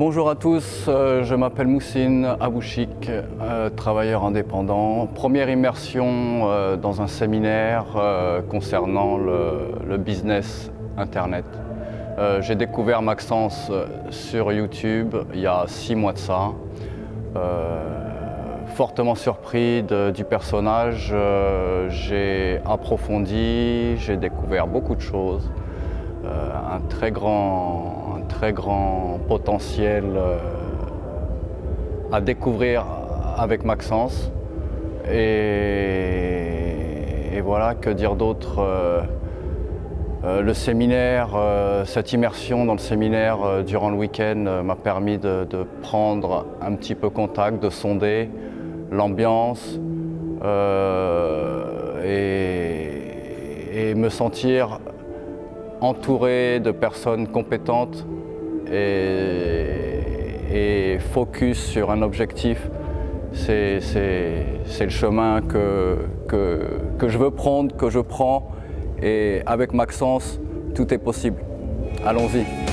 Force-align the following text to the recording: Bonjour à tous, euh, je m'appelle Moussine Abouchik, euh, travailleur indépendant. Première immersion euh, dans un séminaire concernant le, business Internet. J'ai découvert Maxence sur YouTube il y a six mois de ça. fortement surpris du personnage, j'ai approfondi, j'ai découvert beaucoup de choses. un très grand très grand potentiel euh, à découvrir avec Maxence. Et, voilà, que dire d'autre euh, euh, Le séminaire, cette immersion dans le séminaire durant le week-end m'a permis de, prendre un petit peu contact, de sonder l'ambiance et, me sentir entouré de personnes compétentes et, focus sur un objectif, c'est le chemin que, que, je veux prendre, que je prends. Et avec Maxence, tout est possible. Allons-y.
Bonjour 0.00 0.30
à 0.30 0.34
tous, 0.34 0.86
euh, 0.88 1.24
je 1.24 1.34
m'appelle 1.34 1.66
Moussine 1.66 2.24
Abouchik, 2.40 3.10
euh, 3.10 3.68
travailleur 3.68 4.24
indépendant. 4.24 5.06
Première 5.06 5.50
immersion 5.50 6.48
euh, 6.48 6.78
dans 6.78 7.02
un 7.02 7.06
séminaire 7.06 7.84
concernant 8.48 9.18
le, 9.18 9.98
business 9.98 10.72
Internet. 10.96 11.44
J'ai 12.40 12.54
découvert 12.54 13.02
Maxence 13.02 13.70
sur 14.08 14.52
YouTube 14.52 15.14
il 15.34 15.40
y 15.40 15.46
a 15.46 15.64
six 15.66 15.94
mois 15.94 16.14
de 16.14 16.18
ça. 16.18 16.52
fortement 18.74 19.14
surpris 19.14 19.82
du 20.14 20.24
personnage, 20.24 21.14
j'ai 21.88 22.60
approfondi, 22.64 23.98
j'ai 23.98 24.16
découvert 24.16 24.66
beaucoup 24.66 24.94
de 24.94 25.02
choses. 25.02 25.50
un 26.24 26.80
très 26.88 27.10
grand 27.10 28.09
très 28.30 28.52
grand 28.52 29.18
potentiel 29.28 30.04
euh, 30.16 30.38
à 32.12 32.20
découvrir 32.20 32.86
avec 33.36 33.64
Maxence. 33.64 34.30
Et, 35.12 35.80
voilà, 37.42 37.74
que 37.74 37.90
dire 37.90 38.14
d'autre 38.14 38.60
euh, 38.60 39.00
euh, 40.24 40.40
Le 40.42 40.54
séminaire, 40.54 41.30
cette 41.84 42.12
immersion 42.12 42.64
dans 42.64 42.74
le 42.74 42.78
séminaire 42.78 43.64
durant 43.66 43.90
le 43.90 43.96
week-end 43.96 44.62
m'a 44.62 44.76
permis 44.76 45.18
de, 45.18 45.46
prendre 45.82 46.46
un 46.62 46.74
petit 46.74 46.94
peu 46.94 47.10
contact, 47.10 47.60
de 47.62 47.70
sonder 47.70 48.30
l'ambiance 48.92 49.80
et, 52.04 53.06
me 53.96 54.08
sentir 54.08 54.78
entouré 55.80 56.60
de 56.60 56.70
personnes 56.70 57.28
compétentes 57.28 58.06
et, 58.70 60.98
focus 61.12 61.58
sur 61.58 61.90
un 61.90 62.02
objectif, 62.02 62.68
c'est 63.32 63.80
le 63.94 64.88
chemin 64.88 65.40
que, 65.40 65.98
que, 66.28 67.08
je 67.08 67.18
veux 67.18 67.30
prendre, 67.30 67.74
que 67.74 67.90
je 67.90 68.00
prends. 68.00 68.50
Et 69.02 69.40
avec 69.46 69.72
Maxence, 69.72 70.38
tout 70.74 70.92
est 70.92 70.98
possible. 70.98 71.42
Allons-y. 72.04 72.69